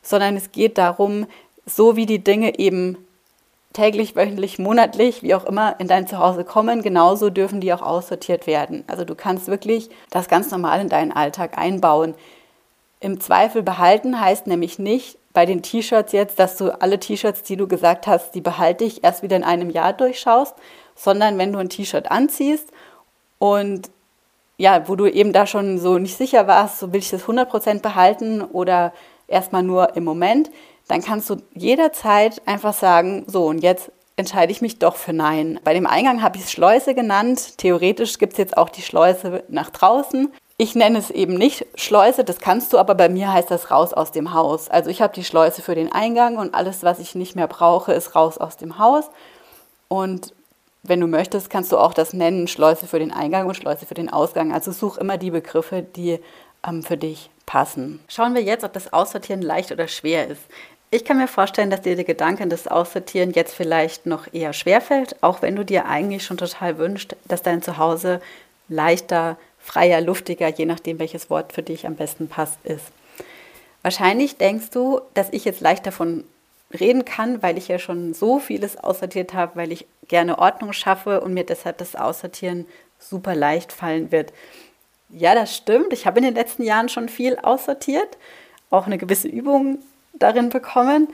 sondern 0.03 0.37
es 0.37 0.53
geht 0.53 0.79
darum, 0.79 1.27
so 1.67 1.97
wie 1.97 2.07
die 2.07 2.23
Dinge 2.23 2.61
eben 2.61 3.04
täglich, 3.75 4.17
wöchentlich, 4.17 4.59
monatlich, 4.59 5.23
wie 5.23 5.35
auch 5.35 5.45
immer, 5.45 5.79
in 5.79 5.89
dein 5.89 6.07
Zuhause 6.07 6.45
kommen, 6.45 6.81
genauso 6.81 7.29
dürfen 7.29 7.61
die 7.61 7.75
auch 7.75 7.83
aussortiert 7.83 8.47
werden. 8.47 8.85
Also 8.87 9.05
du 9.05 9.15
kannst 9.15 9.49
wirklich 9.49 9.91
das 10.11 10.29
ganz 10.29 10.51
normal 10.51 10.81
in 10.81 10.89
deinen 10.89 11.13
Alltag 11.13 11.59
einbauen. 11.59 12.15
Im 13.01 13.21
Zweifel 13.21 13.63
behalten 13.63 14.19
heißt 14.19 14.47
nämlich 14.47 14.79
nicht 14.79 15.19
bei 15.35 15.45
den 15.45 15.63
T-Shirts 15.63 16.13
jetzt, 16.13 16.39
dass 16.39 16.57
du 16.57 16.71
alle 16.81 17.01
T-Shirts, 17.01 17.43
die 17.43 17.57
du 17.57 17.67
gesagt 17.67 18.07
hast, 18.07 18.35
die 18.35 18.41
behalte 18.41 18.85
ich, 18.85 19.03
erst 19.03 19.23
wieder 19.23 19.37
in 19.37 19.45
einem 19.45 19.69
Jahr 19.69 19.93
durchschaust, 19.93 20.55
sondern 20.95 21.37
wenn 21.37 21.53
du 21.53 21.59
ein 21.59 21.69
T-Shirt 21.69 22.11
anziehst 22.11 22.71
und 23.41 23.91
ja, 24.57 24.89
wo 24.89 24.95
du 24.95 25.07
eben 25.07 25.33
da 25.33 25.49
schon 25.49 25.79
so 25.79 25.99
nicht 25.99 26.17
sicher 26.17 26.47
warst, 26.47 26.79
so 26.79 26.93
will 26.93 27.01
ich 27.01 27.11
das 27.11 27.25
100% 27.25 27.81
behalten 27.81 28.41
oder 28.41 28.93
erstmal 29.27 29.65
nur 29.65 29.97
im 29.97 30.05
Moment, 30.05 30.51
dann 30.89 31.03
kannst 31.03 31.31
du 31.31 31.37
jederzeit 31.55 32.43
einfach 32.47 32.75
sagen, 32.75 33.25
so 33.27 33.47
und 33.47 33.59
jetzt 33.59 33.91
entscheide 34.17 34.53
ich 34.53 34.61
mich 34.61 34.79
doch 34.79 34.97
für 34.97 35.13
Nein. 35.13 35.59
Bei 35.65 35.75
dem 35.75 35.87
Eingang 35.87 36.23
habe 36.23 36.37
ich 36.37 36.45
es 36.45 36.53
Schleuse 36.53 36.95
genannt. 36.95 37.59
Theoretisch 37.59 38.19
gibt 38.19 38.35
es 38.35 38.39
jetzt 38.39 38.57
auch 38.57 38.69
die 38.69 38.83
Schleuse 38.83 39.43
nach 39.49 39.71
draußen. 39.71 40.33
Ich 40.57 40.77
nenne 40.77 40.99
es 40.99 41.11
eben 41.11 41.35
nicht 41.35 41.67
Schleuse, 41.75 42.23
das 42.23 42.39
kannst 42.39 42.73
du, 42.73 42.79
aber 42.79 42.95
bei 42.95 43.09
mir 43.09 43.33
heißt 43.33 43.51
das 43.51 43.73
raus 43.73 43.93
aus 43.93 44.13
dem 44.13 44.33
Haus. 44.33 44.69
Also 44.69 44.89
ich 44.89 45.03
habe 45.03 45.13
die 45.13 45.25
Schleuse 45.25 45.63
für 45.63 45.75
den 45.75 45.91
Eingang 45.91 46.37
und 46.37 46.55
alles, 46.55 46.85
was 46.85 47.01
ich 47.01 47.17
nicht 47.17 47.35
mehr 47.35 47.49
brauche, 47.49 47.93
ist 47.93 48.15
raus 48.15 48.39
aus 48.39 48.57
dem 48.57 48.79
Haus. 48.79 49.11
Und 49.89 50.33
wenn 50.85 51.01
du 51.01 51.09
möchtest, 51.09 51.51
kannst 51.51 51.73
du 51.73 51.79
auch 51.79 51.93
das 51.93 52.13
nennen, 52.13 52.47
Schleuse 52.47 52.87
für 52.87 53.01
den 53.01 53.11
Eingang 53.11 53.49
und 53.49 53.57
Schleuse 53.57 53.85
für 53.85 53.95
den 53.95 54.13
Ausgang. 54.13 54.53
Also 54.53 54.71
such 54.71 54.97
immer 54.99 55.19
die 55.19 55.33
Begriffe, 55.33 55.83
die 55.83 56.21
ähm, 56.65 56.85
für 56.85 56.97
dich 56.97 57.31
passen. 57.47 58.01
Schauen 58.07 58.35
wir 58.35 58.43
jetzt, 58.43 58.65
ob 58.65 58.73
das 58.73 58.93
Aussortieren 58.93 59.43
leicht 59.43 59.73
oder 59.73 59.89
schwer 59.89 60.29
ist. 60.29 60.43
Ich 60.95 61.05
kann 61.05 61.17
mir 61.17 61.27
vorstellen, 61.27 61.71
dass 61.71 61.83
dir 61.83 61.97
der 61.97 62.05
Gedanke 62.05 62.47
des 62.47 62.69
Aussortieren 62.69 63.33
jetzt 63.33 63.53
vielleicht 63.53 64.07
noch 64.07 64.33
eher 64.33 64.53
schwerfällt, 64.53 65.17
auch 65.23 65.43
wenn 65.43 65.57
du 65.57 65.65
dir 65.65 65.87
eigentlich 65.87 66.23
schon 66.23 66.37
total 66.37 66.79
wünschst, 66.79 67.17
dass 67.25 67.43
dein 67.43 67.63
Zuhause 67.63 68.21
leichter, 68.69 69.37
freier, 69.59 70.01
luftiger, 70.01 70.47
je 70.47 70.67
nachdem, 70.67 71.01
welches 71.01 71.31
Wort 71.31 71.53
für 71.53 71.65
dich 71.65 71.89
am 71.89 71.97
besten 71.97 72.29
passt, 72.29 72.61
ist. 72.63 72.85
Wahrscheinlich 73.83 74.37
denkst 74.37 74.71
du, 74.71 75.01
dass 75.15 75.33
ich 75.33 75.45
jetzt 75.45 75.61
leicht 75.61 75.85
davon 75.85 76.23
reden 76.73 77.05
kann, 77.05 77.43
weil 77.43 77.59
ich 77.59 77.67
ja 77.67 77.81
schon 77.81 78.15
so 78.15 78.39
vieles 78.39 78.77
aussortiert 78.77 79.35
habe, 79.35 79.57
weil 79.57 79.73
ich 79.73 79.87
gerne 80.07 80.39
Ordnung 80.39 80.73
schaffe 80.73 81.23
und 81.23 81.35
mir 81.35 81.45
deshalb 81.45 81.79
das 81.79 81.97
Aussortieren 81.97 82.67
super 83.01 83.35
leicht 83.35 83.73
fallen 83.73 84.13
wird. 84.13 84.33
Ja, 85.09 85.35
das 85.35 85.57
stimmt. 85.57 85.93
Ich 85.93 86.07
habe 86.07 86.21
in 86.21 86.25
den 86.25 86.37
letzten 86.37 86.63
Jahren 86.63 86.89
schon 86.89 87.09
viel 87.09 87.37
aussortiert, 87.37 88.17
auch 88.71 88.87
eine 88.87 88.97
gewisse 88.97 89.27
Übung 89.27 89.81
darin 90.19 90.49
bekommen. 90.49 91.09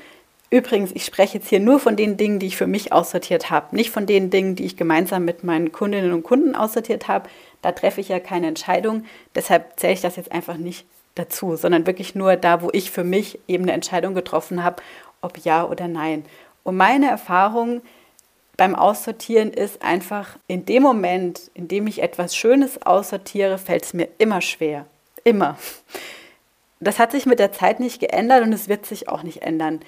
Übrigens, 0.50 0.90
ich 0.92 1.04
spreche 1.04 1.38
jetzt 1.38 1.48
hier 1.48 1.60
nur 1.60 1.78
von 1.78 1.94
den 1.94 2.16
Dingen, 2.16 2.40
die 2.40 2.46
ich 2.46 2.56
für 2.56 2.66
mich 2.66 2.92
aussortiert 2.92 3.50
habe, 3.50 3.74
nicht 3.76 3.90
von 3.90 4.06
den 4.06 4.30
Dingen, 4.30 4.56
die 4.56 4.64
ich 4.64 4.76
gemeinsam 4.76 5.24
mit 5.24 5.44
meinen 5.44 5.70
Kundinnen 5.70 6.12
und 6.12 6.24
Kunden 6.24 6.56
aussortiert 6.56 7.06
habe. 7.06 7.28
Da 7.62 7.70
treffe 7.70 8.00
ich 8.00 8.08
ja 8.08 8.18
keine 8.18 8.48
Entscheidung. 8.48 9.04
Deshalb 9.34 9.78
zähle 9.78 9.92
ich 9.92 10.00
das 10.00 10.16
jetzt 10.16 10.32
einfach 10.32 10.56
nicht 10.56 10.86
dazu, 11.14 11.54
sondern 11.54 11.86
wirklich 11.86 12.14
nur 12.14 12.36
da, 12.36 12.62
wo 12.62 12.70
ich 12.72 12.90
für 12.90 13.04
mich 13.04 13.38
eben 13.46 13.64
eine 13.64 13.72
Entscheidung 13.72 14.14
getroffen 14.14 14.64
habe, 14.64 14.82
ob 15.20 15.38
ja 15.38 15.64
oder 15.64 15.86
nein. 15.86 16.24
Und 16.64 16.76
meine 16.76 17.08
Erfahrung 17.08 17.82
beim 18.56 18.74
Aussortieren 18.74 19.52
ist 19.52 19.82
einfach, 19.82 20.36
in 20.46 20.66
dem 20.66 20.82
Moment, 20.82 21.50
in 21.54 21.68
dem 21.68 21.86
ich 21.86 22.02
etwas 22.02 22.36
Schönes 22.36 22.82
aussortiere, 22.82 23.56
fällt 23.56 23.84
es 23.84 23.94
mir 23.94 24.08
immer 24.18 24.40
schwer. 24.40 24.86
Immer. 25.24 25.56
Das 26.80 26.98
hat 26.98 27.12
sich 27.12 27.26
mit 27.26 27.38
der 27.38 27.52
Zeit 27.52 27.78
nicht 27.78 28.00
geändert 28.00 28.42
und 28.42 28.52
es 28.52 28.68
wird 28.68 28.86
sich 28.86 29.08
auch 29.08 29.22
nicht 29.22 29.42
ändern. 29.42 29.80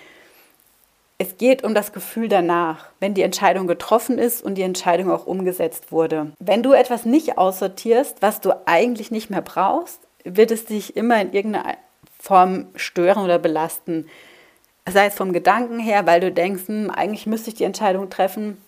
Es 1.18 1.38
geht 1.38 1.62
um 1.64 1.74
das 1.74 1.92
Gefühl 1.92 2.28
danach, 2.28 2.86
wenn 3.00 3.14
die 3.14 3.22
Entscheidung 3.22 3.66
getroffen 3.66 4.18
ist 4.18 4.42
und 4.42 4.56
die 4.56 4.62
Entscheidung 4.62 5.10
auch 5.10 5.26
umgesetzt 5.26 5.92
wurde. 5.92 6.32
Wenn 6.38 6.62
du 6.62 6.72
etwas 6.72 7.04
nicht 7.04 7.38
aussortierst, 7.38 8.20
was 8.20 8.40
du 8.40 8.52
eigentlich 8.66 9.10
nicht 9.10 9.30
mehr 9.30 9.40
brauchst, 9.40 10.00
wird 10.24 10.50
es 10.50 10.64
dich 10.64 10.96
immer 10.96 11.20
in 11.20 11.32
irgendeiner 11.32 11.76
Form 12.18 12.66
stören 12.76 13.24
oder 13.24 13.38
belasten. 13.38 14.08
Sei 14.88 15.06
es 15.06 15.14
vom 15.14 15.32
Gedanken 15.32 15.78
her, 15.78 16.06
weil 16.06 16.20
du 16.20 16.32
denkst, 16.32 16.64
hm, 16.66 16.90
eigentlich 16.90 17.26
müsste 17.26 17.50
ich 17.50 17.56
die 17.56 17.64
Entscheidung 17.64 18.10
treffen. 18.10 18.60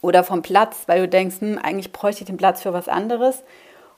Oder 0.00 0.24
vom 0.24 0.42
Platz, 0.42 0.82
weil 0.86 1.02
du 1.02 1.08
denkst, 1.08 1.36
hm, 1.40 1.58
eigentlich 1.58 1.92
bräuchte 1.92 2.22
ich 2.22 2.26
den 2.26 2.36
Platz 2.36 2.62
für 2.62 2.72
was 2.72 2.88
anderes. 2.88 3.42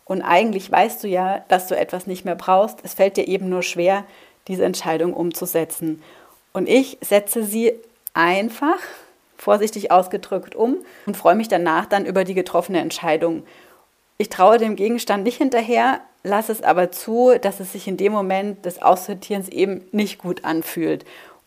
Und 0.05 0.23
eigentlich 0.23 0.71
weißt 0.71 1.03
du 1.03 1.09
ja, 1.09 1.45
dass 1.49 1.67
du 1.67 1.77
etwas 1.77 2.07
nicht 2.07 2.25
mehr 2.25 2.35
brauchst. 2.35 2.79
Es 2.83 2.95
fällt 2.95 3.17
dir 3.17 3.27
eben 3.27 3.49
nur 3.49 3.63
schwer, 3.63 4.05
diese 4.49 4.65
Entscheidung 4.65 5.15
umzusetzen. 5.15 6.03
Und 6.53 6.69
ich 6.69 6.99
setze 7.01 7.43
sie 7.45 7.73
einfach, 8.13 8.79
vorsichtig 9.37 9.91
ausgedrückt, 9.91 10.55
um 10.55 10.79
und 11.07 11.17
freue 11.17 11.35
mich 11.35 11.49
danach 11.49 11.87
dann 11.87 12.07
über 12.07 12.25
die 12.25 12.35
getroffene 12.35 12.81
Entscheidung. 12.81 13.45
Ich 14.17 14.29
traue 14.29 14.59
dem 14.59 14.77
Gegenstand 14.77 15.25
nicht 15.25 15.39
hinterher, 15.39 16.01
lasse 16.23 16.53
es 16.53 16.63
aber 16.63 16.91
zu, 16.93 17.35
dass 17.41 17.61
es 17.61 17.73
sich 17.73 17.89
in 17.89 17.97
dem 17.97 18.13
Moment 18.13 18.65
des 18.65 18.81
Aussortierens 18.81 19.49
eben 19.49 19.87
nicht 19.93 20.19
gut 20.19 20.45
anfühlt. 20.45 21.05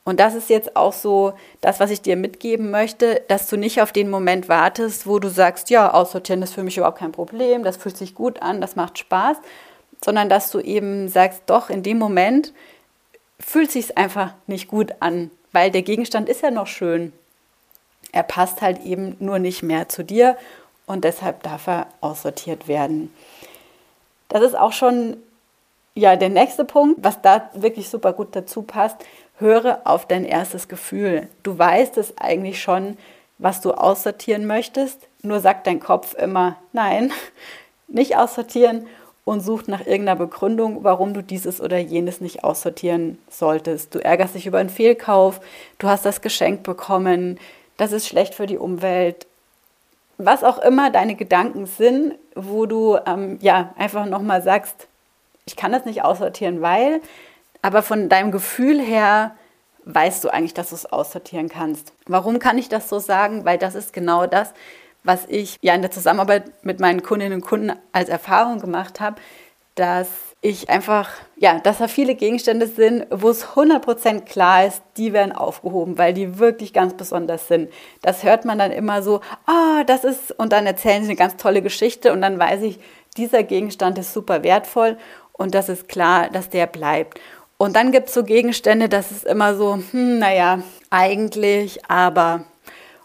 Und 0.08 0.22
das 0.22 0.36
ist 0.36 0.50
jetzt 0.50 0.78
auch 0.78 0.94
so 0.94 1.34
das, 1.60 1.82
was 1.82 1.92
ich 1.92 2.02
dir 2.02 2.16
mitgeben 2.16 2.72
möchte, 2.72 3.24
dass 3.28 3.50
du 3.50 3.58
nicht 3.58 3.82
auf 3.82 3.92
den 3.92 4.10
Moment 4.10 4.48
wartest, 4.48 5.06
wo 5.06 5.20
du 5.20 5.28
sagst, 5.28 5.70
ja, 5.70 5.94
aussortieren 5.94 6.42
ist 6.42 6.54
für 6.54 6.64
mich 6.64 6.78
überhaupt 6.78 7.00
kein 7.00 7.12
Problem, 7.12 7.62
das 7.66 7.76
fühlt 7.76 7.98
sich 7.98 8.16
gut 8.16 8.42
an, 8.42 8.62
das 8.62 8.78
macht 8.78 8.98
Spaß, 8.98 9.36
sondern 10.02 10.30
dass 10.30 10.50
du 10.50 10.62
eben 10.62 11.10
sagst, 11.10 11.42
doch, 11.48 11.70
in 11.70 11.84
dem 11.84 11.98
Moment 11.98 12.54
fühlt 13.38 13.70
sich 13.70 13.98
einfach 13.98 14.34
nicht 14.48 14.70
gut 14.70 14.94
an, 15.02 15.30
weil 15.52 15.72
der 15.72 15.82
Gegenstand 15.82 16.30
ist 16.30 16.42
ja 16.42 16.52
noch 16.52 16.68
schön. 16.68 17.12
Er 18.14 18.24
passt 18.24 18.62
halt 18.62 18.86
eben 18.86 19.18
nur 19.20 19.40
nicht 19.40 19.62
mehr 19.62 19.90
zu 19.90 20.06
dir 20.06 20.38
und 20.86 21.04
deshalb 21.04 21.44
darf 21.44 21.68
er 21.68 21.88
aussortiert 22.00 22.70
werden. 22.70 23.14
Das 24.30 24.42
ist 24.42 24.58
auch 24.58 24.72
schon 24.72 25.18
ja 25.96 26.16
der 26.16 26.30
nächste 26.30 26.64
Punkt, 26.64 27.04
was 27.04 27.22
da 27.22 27.50
wirklich 27.54 27.90
super 27.90 28.14
gut 28.14 28.30
dazu 28.36 28.62
passt. 28.62 28.96
Höre 29.40 29.82
auf 29.86 30.08
dein 30.08 30.26
erstes 30.26 30.68
Gefühl. 30.68 31.28
Du 31.44 31.58
weißt 31.58 31.98
es 31.98 32.18
eigentlich 32.18 32.62
schon, 32.62 32.98
was 33.38 33.62
du 33.62 33.72
aussortieren 33.72 34.48
möchtest, 34.48 35.00
nur 35.22 35.40
sagt 35.40 35.68
dein 35.68 35.80
Kopf 35.80 36.16
immer 36.16 36.58
nein, 36.74 37.12
nicht 37.88 38.18
aussortieren 38.18 38.88
und 39.26 39.42
sucht 39.42 39.68
nach 39.68 39.82
irgendeiner 39.82 40.16
Begründung, 40.16 40.84
warum 40.84 41.14
du 41.14 41.22
dieses 41.22 41.60
oder 41.62 41.78
jenes 41.78 42.22
nicht 42.22 42.44
aussortieren 42.44 43.20
solltest. 43.30 43.94
Du 43.94 44.00
ärgerst 44.00 44.36
dich 44.36 44.48
über 44.48 44.58
einen 44.58 44.70
Fehlkauf, 44.70 45.42
du 45.80 45.88
hast 45.88 46.06
das 46.06 46.22
Geschenk 46.22 46.64
bekommen, 46.64 47.38
das 47.76 47.92
ist 47.92 48.08
schlecht 48.08 48.34
für 48.34 48.48
die 48.48 48.58
Umwelt, 48.58 49.28
was 50.18 50.44
auch 50.44 50.58
immer 50.60 50.90
deine 50.90 51.16
Gedanken 51.16 51.66
sind, 51.66 52.16
wo 52.36 52.66
du 52.66 52.98
ähm, 53.06 53.38
ja 53.42 53.74
einfach 53.78 54.06
nochmal 54.06 54.42
sagst, 54.42 54.88
ich 55.46 55.56
kann 55.56 55.72
das 55.72 55.86
nicht 55.86 56.04
aussortieren, 56.04 56.62
weil, 56.62 57.02
aber 57.68 57.84
von 57.84 58.08
deinem 58.08 58.32
Gefühl 58.32 58.80
her 58.80 59.36
weißt 59.84 60.24
du 60.24 60.30
eigentlich, 60.30 60.54
dass 60.54 60.70
du 60.70 60.76
es 60.76 60.86
aussortieren 60.86 61.50
kannst. 61.50 61.92
Warum 62.06 62.40
kann 62.40 62.58
ich 62.58 62.70
das 62.70 62.88
so 62.88 62.98
sagen? 62.98 63.44
Weil 63.44 63.58
das 63.58 63.76
ist 63.76 63.92
genau 63.92 64.26
das, 64.26 64.54
was 65.04 65.26
ich 65.28 65.58
ja 65.60 65.76
in 65.76 65.82
der 65.82 65.92
Zusammenarbeit 65.92 66.64
mit 66.64 66.80
meinen 66.80 67.04
Kundinnen 67.04 67.34
und 67.34 67.42
Kunden 67.42 67.74
als 67.92 68.08
Erfahrung 68.08 68.62
gemacht 68.62 69.02
habe, 69.02 69.18
dass 69.76 70.08
ich 70.40 70.70
einfach, 70.70 71.10
ja, 71.36 71.60
dass 71.60 71.80
da 71.80 71.90
viele 71.90 72.16
Gegenstände 72.16 72.68
sind, 72.68 73.06
wo 73.10 73.28
es 73.28 73.46
100% 73.48 74.22
klar 74.22 74.66
ist, 74.66 74.82
die 74.96 75.12
werden 75.12 75.34
aufgehoben, 75.34 75.98
weil 75.98 76.14
die 76.14 76.40
wirklich 76.40 76.72
ganz 76.72 76.94
besonders 76.94 77.50
sind. 77.50 77.70
Das 78.02 78.24
hört 78.24 78.46
man 78.46 78.58
dann 78.58 78.72
immer 78.72 79.04
so, 79.04 79.20
ah, 79.46 79.82
oh, 79.82 79.84
das 79.86 80.06
ist, 80.06 80.32
und 80.40 80.54
dann 80.54 80.66
erzählen 80.66 81.04
sie 81.04 81.10
eine 81.10 81.18
ganz 81.18 81.36
tolle 81.36 81.62
Geschichte 81.62 82.14
und 82.14 82.22
dann 82.22 82.40
weiß 82.40 82.62
ich, 82.62 82.80
dieser 83.18 83.44
Gegenstand 83.44 83.98
ist 83.98 84.14
super 84.14 84.44
wertvoll 84.44 84.98
und 85.38 85.54
das 85.54 85.70
ist 85.70 85.88
klar, 85.88 86.30
dass 86.30 86.50
der 86.50 86.68
bleibt. 86.68 87.20
Und 87.58 87.76
dann 87.76 87.92
gibt 87.92 88.10
es 88.10 88.14
so 88.14 88.24
Gegenstände, 88.24 88.88
das 88.88 89.12
ist 89.12 89.26
immer 89.26 89.56
so, 89.56 89.80
hm, 89.92 90.20
naja, 90.20 90.62
eigentlich, 90.90 91.90
aber. 91.90 92.46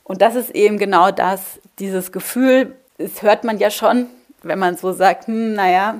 Und 0.05 0.21
das 0.21 0.35
ist 0.35 0.51
eben 0.51 0.79
genau 0.79 1.11
das, 1.11 1.61
dieses 1.79 2.13
Gefühl, 2.13 2.77
das 2.99 3.23
hört 3.23 3.45
man 3.45 3.59
ja 3.59 3.71
schon, 3.71 4.07
wenn 4.43 4.59
man 4.59 4.77
so 4.77 4.93
sagt, 4.93 5.27
hm, 5.27 5.55
naja, 5.55 5.97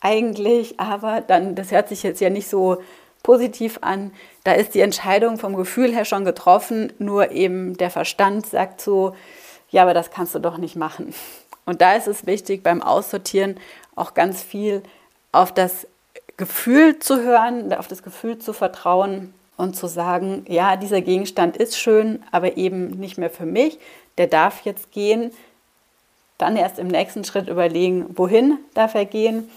eigentlich, 0.00 0.80
aber 0.80 1.20
dann, 1.20 1.54
das 1.54 1.70
hört 1.70 1.88
sich 1.88 2.02
jetzt 2.02 2.20
ja 2.20 2.30
nicht 2.30 2.48
so 2.48 2.82
positiv 3.22 3.78
an. 3.82 4.12
Da 4.42 4.52
ist 4.52 4.74
die 4.74 4.80
Entscheidung 4.80 5.38
vom 5.38 5.54
Gefühl 5.54 5.94
her 5.94 6.04
schon 6.04 6.24
getroffen, 6.24 6.92
nur 6.98 7.30
eben 7.30 7.76
der 7.76 7.90
Verstand 7.90 8.46
sagt 8.46 8.80
so, 8.80 9.14
ja, 9.70 9.82
aber 9.82 9.94
das 9.94 10.10
kannst 10.10 10.34
du 10.34 10.40
doch 10.40 10.58
nicht 10.58 10.74
machen. 10.74 11.14
Und 11.64 11.80
da 11.80 11.94
ist 11.94 12.08
es 12.08 12.26
wichtig, 12.26 12.64
beim 12.64 12.82
Aussortieren 12.82 13.58
auch 13.94 14.14
ganz 14.14 14.42
viel 14.42 14.82
auf 15.30 15.54
das 15.54 15.86
Gefühl 16.36 16.98
zu 16.98 17.22
hören, 17.22 17.72
auf 17.74 17.88
das 17.88 18.02
Gefühl 18.02 18.38
zu 18.38 18.52
vertrauen 18.52 19.34
und 19.56 19.76
zu 19.76 19.86
sagen, 19.86 20.44
ja, 20.48 20.76
dieser 20.76 21.00
Gegenstand 21.00 21.56
ist 21.56 21.78
schön, 21.78 22.22
aber 22.30 22.56
eben 22.56 22.90
nicht 22.90 23.18
mehr 23.18 23.30
für 23.30 23.46
mich, 23.46 23.78
der 24.18 24.26
darf 24.26 24.62
jetzt 24.64 24.92
gehen. 24.92 25.30
Dann 26.38 26.56
erst 26.56 26.78
im 26.78 26.88
nächsten 26.88 27.24
Schritt 27.24 27.48
überlegen, 27.48 28.06
wohin 28.16 28.58
darf 28.74 28.94
er 28.94 29.04
gehen 29.04 29.48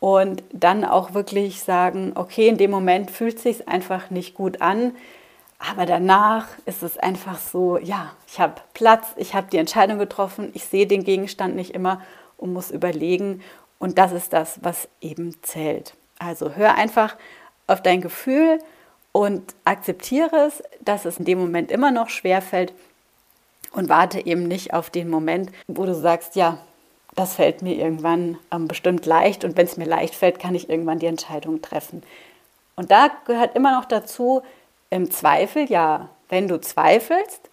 und 0.00 0.42
dann 0.52 0.84
auch 0.84 1.14
wirklich 1.14 1.62
sagen, 1.62 2.12
okay, 2.14 2.48
in 2.48 2.58
dem 2.58 2.70
Moment 2.70 3.10
fühlt 3.10 3.36
es 3.36 3.42
sich 3.42 3.68
einfach 3.68 4.10
nicht 4.10 4.34
gut 4.34 4.60
an, 4.60 4.94
aber 5.58 5.84
danach 5.84 6.48
ist 6.64 6.82
es 6.82 6.98
einfach 6.98 7.38
so, 7.38 7.76
ja, 7.76 8.12
ich 8.26 8.40
habe 8.40 8.54
Platz, 8.72 9.08
ich 9.16 9.34
habe 9.34 9.48
die 9.52 9.58
Entscheidung 9.58 9.98
getroffen, 9.98 10.50
ich 10.54 10.64
sehe 10.64 10.86
den 10.86 11.04
Gegenstand 11.04 11.54
nicht 11.54 11.74
immer 11.74 12.00
und 12.38 12.52
muss 12.52 12.70
überlegen 12.70 13.42
und 13.78 13.98
das 13.98 14.12
ist 14.12 14.32
das, 14.32 14.58
was 14.62 14.88
eben 15.00 15.36
zählt. 15.42 15.94
Also 16.20 16.54
hör 16.54 16.76
einfach 16.76 17.16
auf 17.66 17.82
dein 17.82 18.00
Gefühl 18.00 18.60
und 19.10 19.54
akzeptiere 19.64 20.46
es, 20.46 20.62
dass 20.80 21.04
es 21.04 21.18
in 21.18 21.24
dem 21.24 21.40
Moment 21.40 21.72
immer 21.72 21.90
noch 21.90 22.10
schwer 22.10 22.42
fällt. 22.42 22.72
Und 23.72 23.88
warte 23.88 24.24
eben 24.26 24.48
nicht 24.48 24.74
auf 24.74 24.90
den 24.90 25.08
Moment, 25.08 25.50
wo 25.68 25.84
du 25.86 25.94
sagst, 25.94 26.34
ja, 26.36 26.58
das 27.14 27.34
fällt 27.34 27.62
mir 27.62 27.74
irgendwann 27.74 28.38
ähm, 28.52 28.68
bestimmt 28.68 29.06
leicht. 29.06 29.44
Und 29.44 29.56
wenn 29.56 29.66
es 29.66 29.76
mir 29.76 29.86
leicht 29.86 30.14
fällt, 30.14 30.38
kann 30.38 30.54
ich 30.54 30.68
irgendwann 30.68 30.98
die 30.98 31.06
Entscheidung 31.06 31.62
treffen. 31.62 32.02
Und 32.76 32.90
da 32.90 33.10
gehört 33.26 33.56
immer 33.56 33.76
noch 33.76 33.84
dazu, 33.84 34.42
im 34.90 35.10
Zweifel, 35.10 35.70
ja, 35.70 36.08
wenn 36.28 36.48
du 36.48 36.60
zweifelst, 36.60 37.48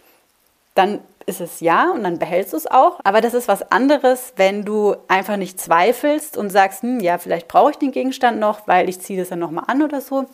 dann 0.74 1.02
ist 1.28 1.42
es 1.42 1.60
ja 1.60 1.92
und 1.92 2.04
dann 2.04 2.18
behältst 2.18 2.54
du 2.54 2.58
es 2.58 2.66
auch. 2.66 3.00
Aber 3.04 3.22
das 3.22 3.36
ist 3.36 3.48
was 3.48 3.72
anderes, 3.72 4.34
wenn 4.38 4.64
du 4.64 4.96
einfach 5.08 5.38
nicht 5.38 5.60
zweifelst 5.60 6.38
und 6.38 6.50
sagst, 6.50 6.82
hm, 6.82 7.00
ja, 7.02 7.18
vielleicht 7.20 7.48
brauche 7.48 7.72
ich 7.72 7.78
den 7.78 7.92
Gegenstand 7.92 8.40
noch, 8.40 8.68
weil 8.68 8.90
ich 8.90 9.02
ziehe 9.02 9.20
das 9.20 9.30
dann 9.30 9.40
nochmal 9.40 9.66
an 9.68 9.84
oder 9.84 10.02
so. 10.02 10.26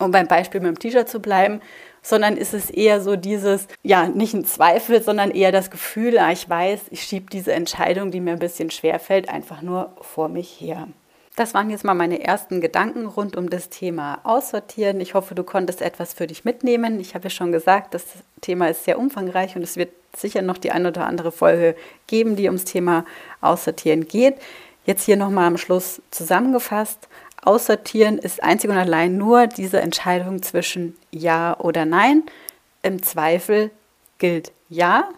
Um 0.00 0.10
beim 0.10 0.26
Beispiel 0.26 0.60
mit 0.60 0.68
dem 0.68 0.78
T-Shirt 0.78 1.08
zu 1.08 1.20
bleiben, 1.20 1.60
sondern 2.02 2.38
ist 2.38 2.54
es 2.54 2.70
eher 2.70 3.02
so 3.02 3.16
dieses, 3.16 3.68
ja, 3.82 4.08
nicht 4.08 4.32
ein 4.32 4.46
Zweifel, 4.46 5.02
sondern 5.02 5.30
eher 5.30 5.52
das 5.52 5.70
Gefühl, 5.70 6.18
ah, 6.18 6.32
ich 6.32 6.48
weiß, 6.48 6.80
ich 6.90 7.02
schiebe 7.02 7.28
diese 7.30 7.52
Entscheidung, 7.52 8.10
die 8.10 8.20
mir 8.20 8.32
ein 8.32 8.38
bisschen 8.38 8.70
schwer 8.70 8.98
fällt, 8.98 9.28
einfach 9.28 9.60
nur 9.60 9.92
vor 10.00 10.30
mich 10.30 10.60
her. 10.60 10.88
Das 11.40 11.54
waren 11.54 11.70
jetzt 11.70 11.84
mal 11.84 11.94
meine 11.94 12.22
ersten 12.22 12.60
Gedanken 12.60 13.06
rund 13.06 13.34
um 13.34 13.48
das 13.48 13.70
Thema 13.70 14.20
Aussortieren. 14.24 15.00
Ich 15.00 15.14
hoffe, 15.14 15.34
du 15.34 15.42
konntest 15.42 15.80
etwas 15.80 16.12
für 16.12 16.26
dich 16.26 16.44
mitnehmen. 16.44 17.00
Ich 17.00 17.14
habe 17.14 17.24
ja 17.24 17.30
schon 17.30 17.50
gesagt, 17.50 17.94
das 17.94 18.04
Thema 18.42 18.68
ist 18.68 18.84
sehr 18.84 18.98
umfangreich 18.98 19.56
und 19.56 19.62
es 19.62 19.78
wird 19.78 19.88
sicher 20.14 20.42
noch 20.42 20.58
die 20.58 20.70
eine 20.70 20.88
oder 20.88 21.06
andere 21.06 21.32
Folge 21.32 21.76
geben, 22.08 22.36
die 22.36 22.44
ums 22.44 22.64
Thema 22.64 23.06
Aussortieren 23.40 24.06
geht. 24.06 24.34
Jetzt 24.84 25.04
hier 25.04 25.16
nochmal 25.16 25.46
am 25.46 25.56
Schluss 25.56 26.02
zusammengefasst. 26.10 27.08
Aussortieren 27.42 28.18
ist 28.18 28.42
einzig 28.42 28.68
und 28.68 28.76
allein 28.76 29.16
nur 29.16 29.46
diese 29.46 29.80
Entscheidung 29.80 30.42
zwischen 30.42 30.94
Ja 31.10 31.58
oder 31.58 31.86
Nein. 31.86 32.24
Im 32.82 33.02
Zweifel 33.02 33.70
gilt 34.18 34.52
Ja. 34.68 35.08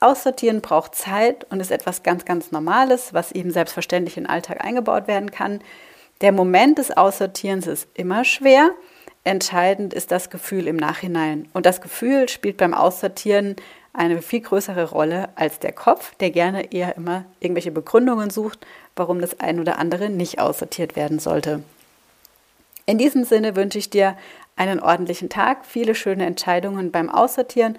Aussortieren 0.00 0.60
braucht 0.60 0.94
Zeit 0.94 1.46
und 1.50 1.60
ist 1.60 1.70
etwas 1.70 2.02
ganz, 2.02 2.24
ganz 2.24 2.52
Normales, 2.52 3.14
was 3.14 3.32
eben 3.32 3.50
selbstverständlich 3.50 4.16
in 4.16 4.24
den 4.24 4.30
Alltag 4.30 4.62
eingebaut 4.64 5.08
werden 5.08 5.30
kann. 5.30 5.60
Der 6.20 6.32
Moment 6.32 6.78
des 6.78 6.94
Aussortierens 6.94 7.66
ist 7.66 7.88
immer 7.94 8.24
schwer. 8.24 8.70
Entscheidend 9.24 9.94
ist 9.94 10.12
das 10.12 10.30
Gefühl 10.30 10.66
im 10.68 10.76
Nachhinein. 10.76 11.48
Und 11.52 11.66
das 11.66 11.80
Gefühl 11.80 12.28
spielt 12.28 12.58
beim 12.58 12.74
Aussortieren 12.74 13.56
eine 13.94 14.20
viel 14.20 14.40
größere 14.40 14.90
Rolle 14.90 15.30
als 15.34 15.58
der 15.58 15.72
Kopf, 15.72 16.14
der 16.16 16.30
gerne 16.30 16.72
eher 16.72 16.96
immer 16.96 17.24
irgendwelche 17.40 17.70
Begründungen 17.70 18.28
sucht, 18.28 18.66
warum 18.94 19.20
das 19.20 19.40
ein 19.40 19.58
oder 19.58 19.78
andere 19.78 20.10
nicht 20.10 20.38
aussortiert 20.38 20.96
werden 20.96 21.18
sollte. 21.18 21.62
In 22.84 22.98
diesem 22.98 23.24
Sinne 23.24 23.56
wünsche 23.56 23.78
ich 23.78 23.90
dir 23.90 24.16
einen 24.54 24.80
ordentlichen 24.80 25.28
Tag, 25.28 25.64
viele 25.64 25.94
schöne 25.94 26.24
Entscheidungen 26.24 26.92
beim 26.92 27.10
Aussortieren 27.10 27.78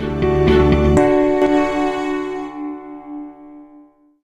Bye. 0.00 0.37